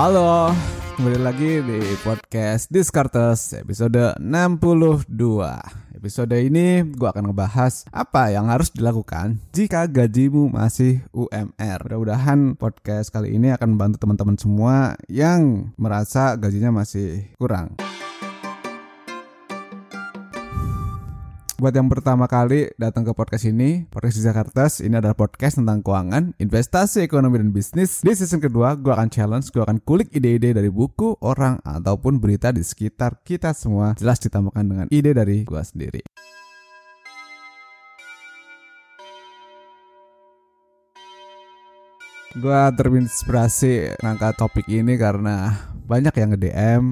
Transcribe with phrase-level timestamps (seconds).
[0.00, 0.48] Halo,
[0.96, 5.04] kembali lagi di podcast Diskartes episode 62.
[5.92, 11.84] Episode ini gue akan ngebahas apa yang harus dilakukan jika gajimu masih UMR.
[11.84, 17.76] Mudah-mudahan podcast kali ini akan membantu teman-teman semua yang merasa gajinya masih kurang.
[21.60, 25.84] Buat yang pertama kali datang ke podcast ini, podcast di Jakarta, ini adalah podcast tentang
[25.84, 28.00] keuangan, investasi, ekonomi, dan bisnis.
[28.00, 32.48] Di season kedua, gue akan challenge, gue akan kulik ide-ide dari buku, orang, ataupun berita
[32.48, 33.92] di sekitar kita semua.
[34.00, 36.00] Jelas ditambahkan dengan ide dari gue sendiri.
[42.40, 46.82] Gue terinspirasi ngangkat topik ini karena banyak yang nge-DM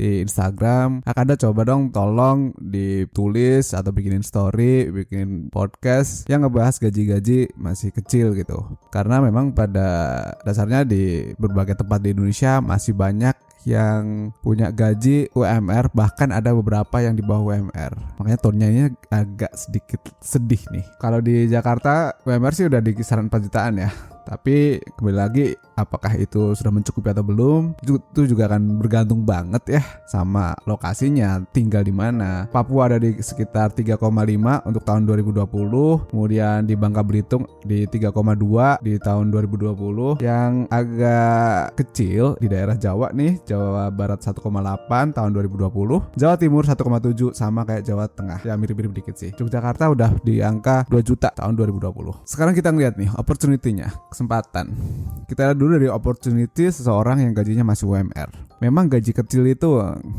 [0.00, 1.04] di Instagram.
[1.04, 8.32] Ada coba dong tolong ditulis atau bikinin story bikin podcast yang ngebahas gaji-gaji masih kecil
[8.32, 8.64] gitu.
[8.88, 13.36] Karena memang pada dasarnya di berbagai tempat di Indonesia masih banyak
[13.68, 19.52] yang punya gaji UMR bahkan ada beberapa yang di bawah UMR makanya tonnya ini agak
[19.52, 20.84] sedikit sedih nih.
[20.96, 23.92] Kalau di Jakarta UMR sih udah di kisaran 4 jutaan ya.
[24.24, 25.52] Tapi kembali lagi
[25.82, 31.82] apakah itu sudah mencukupi atau belum itu juga akan bergantung banget ya sama lokasinya tinggal
[31.86, 32.46] di mana.
[32.50, 34.00] Papua ada di sekitar 3,5
[34.66, 40.20] untuk tahun 2020, kemudian di Bangka Belitung di 3,2 di tahun 2020.
[40.22, 47.34] Yang agak kecil di daerah Jawa nih, Jawa Barat 1,8 tahun 2020, Jawa Timur 1,7
[47.36, 48.42] sama kayak Jawa Tengah.
[48.42, 49.30] Ya mirip-mirip dikit sih.
[49.38, 52.26] Yogyakarta udah di angka 2 juta tahun 2020.
[52.26, 54.74] Sekarang kita ngeliat nih opportunity-nya kesempatan.
[55.30, 58.50] Kita lihat dulu dari opportunity seseorang yang gajinya masih UMR.
[58.60, 59.72] Memang gaji kecil itu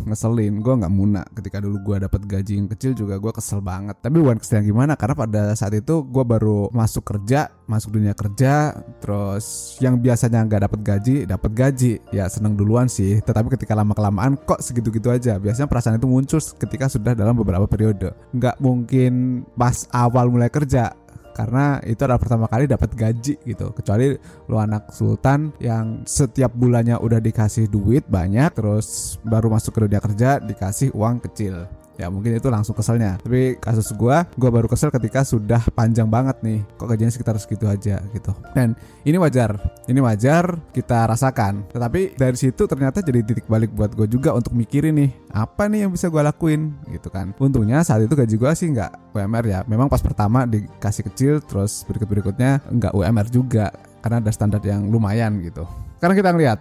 [0.09, 1.21] ngeselin, gue nggak muna.
[1.29, 4.01] Ketika dulu gue dapat gaji yang kecil juga gue kesel banget.
[4.01, 8.17] Tapi bukan kesel yang gimana, karena pada saat itu gue baru masuk kerja, masuk dunia
[8.17, 11.93] kerja, terus yang biasanya nggak dapat gaji, dapat gaji.
[12.09, 13.21] Ya seneng duluan sih.
[13.21, 15.37] Tetapi ketika lama kelamaan kok segitu-gitu aja.
[15.37, 18.09] Biasanya perasaan itu muncul ketika sudah dalam beberapa periode.
[18.33, 20.97] Nggak mungkin pas awal mulai kerja
[21.31, 23.71] karena itu adalah pertama kali dapat gaji gitu.
[23.73, 24.13] Kecuali
[24.47, 30.01] lu anak sultan yang setiap bulannya udah dikasih duit banyak terus baru masuk ke dunia
[30.03, 31.65] kerja dikasih uang kecil
[31.99, 33.19] ya mungkin itu langsung keselnya.
[33.19, 36.59] Tapi kasus gue gue baru kesel ketika sudah panjang banget nih.
[36.77, 38.31] Kok gajinya sekitar segitu aja gitu.
[38.55, 39.57] Dan ini wajar.
[39.87, 41.67] Ini wajar kita rasakan.
[41.71, 45.87] Tetapi dari situ ternyata jadi titik balik buat gue juga untuk mikirin nih apa nih
[45.87, 47.35] yang bisa gue lakuin gitu kan.
[47.37, 49.59] Untungnya saat itu gaji gue sih nggak UMR ya.
[49.67, 53.71] Memang pas pertama dikasih kecil terus berikut berikutnya nggak UMR juga
[54.01, 55.63] karena ada standar yang lumayan gitu.
[56.01, 56.59] Karena kita ngeliat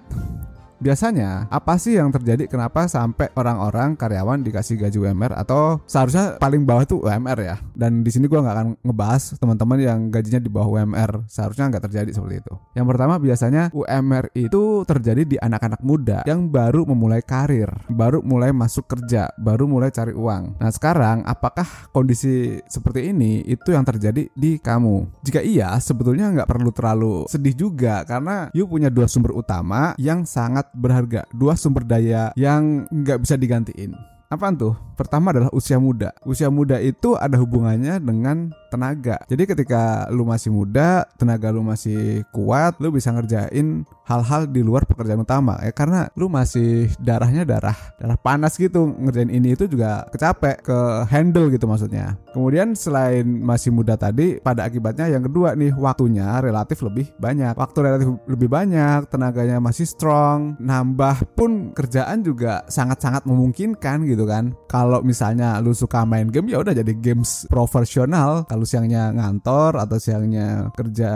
[0.81, 2.49] biasanya apa sih yang terjadi?
[2.49, 7.57] Kenapa sampai orang-orang karyawan dikasih gaji UMR atau seharusnya paling bawah tuh UMR ya?
[7.77, 11.85] Dan di sini gue nggak akan ngebahas teman-teman yang gajinya di bawah UMR seharusnya nggak
[11.87, 12.53] terjadi seperti itu.
[12.75, 18.51] Yang pertama biasanya UMR itu terjadi di anak-anak muda yang baru memulai karir baru mulai
[18.51, 20.57] masuk kerja baru mulai cari uang.
[20.57, 25.21] Nah sekarang apakah kondisi seperti ini itu yang terjadi di kamu?
[25.21, 30.25] Jika iya sebetulnya nggak perlu terlalu sedih juga karena you punya dua sumber utama yang
[30.25, 33.95] sangat berharga, dua sumber daya yang nggak bisa digantiin.
[34.31, 34.79] Apaan tuh?
[34.95, 36.15] Pertama adalah usia muda.
[36.23, 39.19] Usia muda itu ada hubungannya dengan tenaga.
[39.27, 44.87] Jadi ketika lu masih muda, tenaga lu masih kuat, lu bisa ngerjain hal-hal di luar
[44.87, 45.59] pekerjaan utama.
[45.63, 48.95] Ya karena lu masih darahnya darah darah panas gitu.
[48.95, 50.79] Ngerjain ini itu juga kecapek ke
[51.11, 52.15] handle gitu maksudnya.
[52.31, 57.59] Kemudian selain masih muda tadi pada akibatnya yang kedua nih waktunya relatif lebih banyak.
[57.59, 64.55] Waktu relatif lebih banyak tenaganya masih strong nambah pun kerjaan juga sangat-sangat memungkinkan gitu kan.
[64.71, 70.73] Kalau misalnya lu suka main game ya udah jadi games profesional siangnya ngantor atau siangnya
[70.75, 71.11] kerja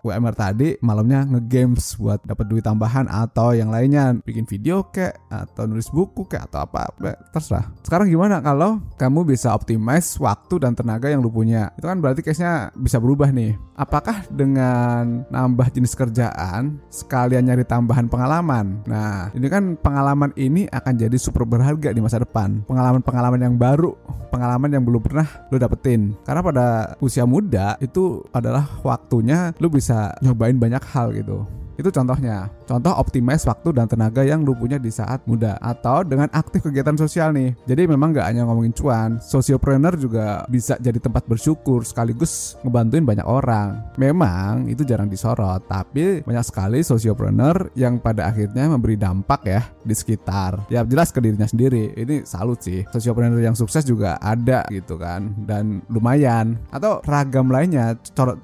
[0.00, 4.18] UMR tadi malamnya ngegames buat dapat duit tambahan atau yang lainnya.
[4.22, 6.90] Bikin video kek atau nulis buku kek atau apa,
[7.32, 7.70] terserah.
[7.82, 11.72] Sekarang gimana kalau kamu bisa optimize waktu dan tenaga yang lu punya?
[11.78, 13.56] Itu kan berarti case-nya bisa berubah nih.
[13.76, 18.80] Apakah dengan nambah jenis kerjaan sekalian nyari tambahan pengalaman?
[18.88, 22.64] Nah ini kan pengalaman ini akan jadi super berharga di masa depan.
[22.64, 23.92] Pengalaman-pengalaman yang baru
[24.36, 26.12] pengalaman yang belum pernah lu dapetin.
[26.28, 26.66] Karena pada
[27.02, 31.42] usia muda itu adalah waktunya lu bisa nyobain banyak hal gitu
[31.76, 32.48] itu contohnya.
[32.64, 36.96] Contoh optimize waktu dan tenaga yang lu punya di saat muda atau dengan aktif kegiatan
[36.96, 37.52] sosial nih.
[37.68, 43.26] Jadi memang gak hanya ngomongin cuan, sosiopreneur juga bisa jadi tempat bersyukur sekaligus ngebantuin banyak
[43.28, 43.84] orang.
[44.00, 49.92] Memang itu jarang disorot, tapi banyak sekali sosiopreneur yang pada akhirnya memberi dampak ya di
[49.92, 50.66] sekitar.
[50.72, 51.92] Ya jelas ke dirinya sendiri.
[51.92, 52.88] Ini salut sih.
[52.88, 56.56] Sosiopreneur yang sukses juga ada gitu kan dan lumayan.
[56.72, 57.98] Atau ragam lainnya,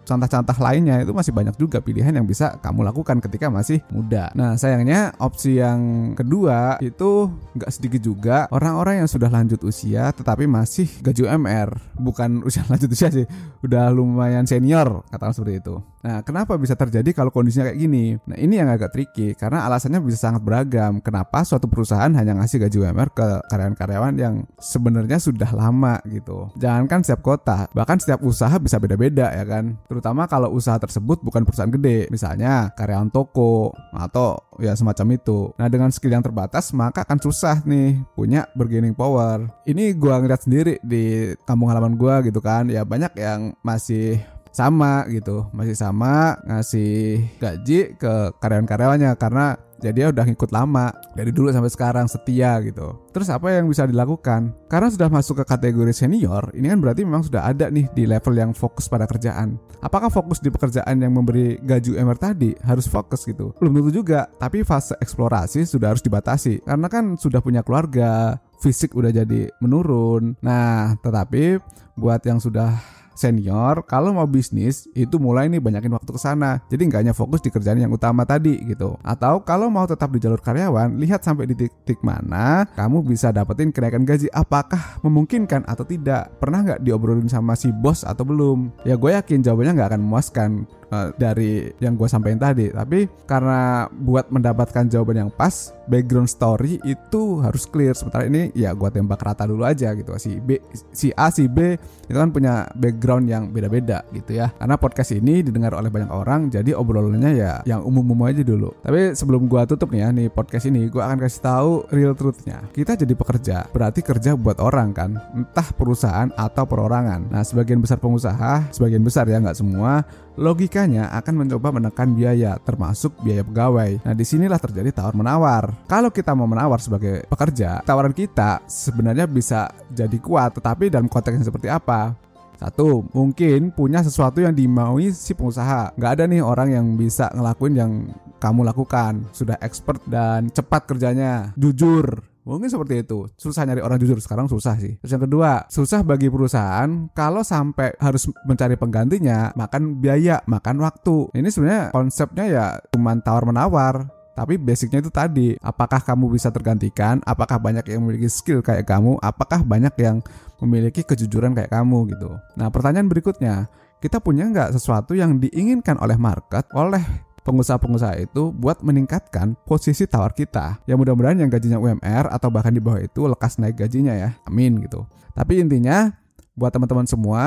[0.05, 4.35] contoh-contoh lainnya itu masih banyak juga pilihan yang bisa kamu lakukan ketika masih muda.
[4.35, 10.51] Nah sayangnya opsi yang kedua itu nggak sedikit juga orang-orang yang sudah lanjut usia tetapi
[10.51, 11.71] masih gaji UMR.
[11.97, 13.27] Bukan usia lanjut usia sih,
[13.63, 15.77] udah lumayan senior katakan seperti itu.
[16.03, 18.19] Nah kenapa bisa terjadi kalau kondisinya kayak gini?
[18.27, 20.99] Nah ini yang agak tricky karena alasannya bisa sangat beragam.
[20.99, 26.51] Kenapa suatu perusahaan hanya ngasih gaji UMR ke karyawan-karyawan yang sebenarnya sudah lama gitu.
[26.59, 29.79] Jangankan setiap kota, bahkan setiap usaha bisa beda-beda ya kan.
[29.87, 35.53] Terutama kalau usaha tersebut bukan perusahaan gede, misalnya karyawan toko atau ya semacam itu.
[35.61, 39.47] Nah dengan skill yang terbatas maka akan susah nih punya bargaining power.
[39.69, 42.67] Ini gua ngeliat sendiri di kampung halaman gua gitu kan.
[42.73, 44.19] Ya banyak yang masih
[44.53, 51.35] sama gitu, masih sama ngasih gaji ke karyawan-karyawannya karena jadi dia udah ngikut lama dari
[51.35, 53.03] dulu sampai sekarang setia gitu.
[53.11, 54.55] Terus apa yang bisa dilakukan?
[54.71, 58.31] Karena sudah masuk ke kategori senior, ini kan berarti memang sudah ada nih di level
[58.39, 59.59] yang fokus pada kerjaan.
[59.83, 63.51] Apakah fokus di pekerjaan yang memberi gaji UMR tadi harus fokus gitu?
[63.59, 68.95] Belum tentu juga, tapi fase eksplorasi sudah harus dibatasi karena kan sudah punya keluarga, fisik
[68.95, 70.39] udah jadi menurun.
[70.39, 71.59] Nah, tetapi
[71.99, 76.61] buat yang sudah senior kalau mau bisnis itu mulai nih banyakin waktu ke sana.
[76.69, 78.97] Jadi nggak hanya fokus di kerjaan yang utama tadi gitu.
[79.05, 83.71] Atau kalau mau tetap di jalur karyawan, lihat sampai di titik mana kamu bisa dapetin
[83.71, 84.29] kenaikan gaji.
[84.33, 86.33] Apakah memungkinkan atau tidak?
[86.39, 88.73] Pernah nggak diobrolin sama si bos atau belum?
[88.87, 90.51] Ya gue yakin jawabannya nggak akan memuaskan
[90.93, 92.69] uh, dari yang gue sampaikan tadi.
[92.69, 97.97] Tapi karena buat mendapatkan jawaban yang pas, background story itu harus clear.
[97.97, 100.13] Sementara ini ya gue tembak rata dulu aja gitu.
[100.21, 100.61] Si B,
[100.93, 101.75] si A, si B
[102.07, 104.53] itu kan punya background yang beda-beda gitu ya.
[104.61, 108.71] Karena podcast ini didengar oleh banyak orang, jadi obrolannya ya yang umum-umum aja dulu.
[108.85, 112.61] Tapi sebelum gue tutup nih ya nih podcast ini, gue akan kasih tahu real truthnya.
[112.71, 117.33] Kita jadi pekerja, berarti kerja buat orang kan, entah perusahaan atau perorangan.
[117.33, 120.05] Nah sebagian besar pengusaha, sebagian besar ya nggak semua
[120.37, 124.01] logikanya akan mencoba menekan biaya, termasuk biaya pegawai.
[124.05, 125.65] Nah, di sinilah terjadi tawar menawar.
[125.89, 131.37] Kalau kita mau menawar sebagai pekerja, tawaran kita sebenarnya bisa jadi kuat, tetapi dalam konteks
[131.37, 132.17] yang seperti apa?
[132.63, 135.99] Satu, mungkin punya sesuatu yang dimaui si pengusaha.
[135.99, 137.93] Nggak ada nih orang yang bisa ngelakuin yang
[138.39, 139.27] kamu lakukan.
[139.35, 143.31] Sudah expert dan cepat kerjanya, jujur, Mungkin seperti itu.
[143.39, 144.99] Susah nyari orang jujur sekarang susah sih.
[144.99, 151.31] Terus yang kedua, susah bagi perusahaan kalau sampai harus mencari penggantinya, makan biaya, makan waktu.
[151.39, 153.95] Ini sebenarnya konsepnya ya cuma tawar menawar.
[154.33, 157.21] Tapi basicnya itu tadi, apakah kamu bisa tergantikan?
[157.29, 159.21] Apakah banyak yang memiliki skill kayak kamu?
[159.21, 160.25] Apakah banyak yang
[160.57, 162.33] memiliki kejujuran kayak kamu gitu?
[162.57, 163.69] Nah pertanyaan berikutnya,
[164.01, 167.05] kita punya nggak sesuatu yang diinginkan oleh market, oleh
[167.43, 170.83] pengusaha-pengusaha itu buat meningkatkan posisi tawar kita.
[170.87, 174.31] Ya mudah-mudahan yang gajinya UMR atau bahkan di bawah itu lekas naik gajinya ya.
[174.47, 175.07] Amin gitu.
[175.35, 176.23] Tapi intinya
[176.53, 177.45] buat teman-teman semua,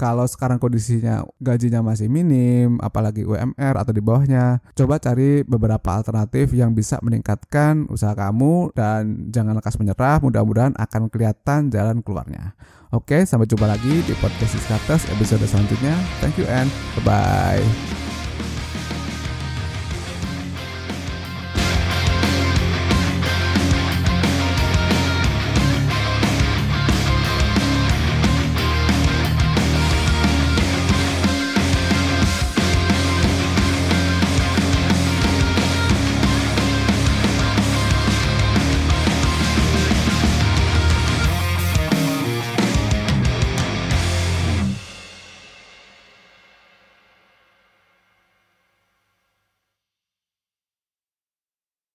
[0.00, 6.56] kalau sekarang kondisinya gajinya masih minim, apalagi UMR atau di bawahnya, coba cari beberapa alternatif
[6.56, 10.24] yang bisa meningkatkan usaha kamu dan jangan lekas menyerah.
[10.24, 12.56] Mudah-mudahan akan kelihatan jalan keluarnya.
[12.96, 15.92] Oke, sampai jumpa lagi di podcast Iskates episode selanjutnya.
[16.24, 18.05] Thank you and bye-bye.